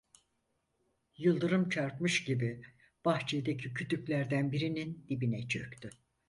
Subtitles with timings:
[1.17, 2.61] Yıldırım çarpmış gibi
[3.05, 5.89] bahçedeki kütüklerden birinin dibine çöktü.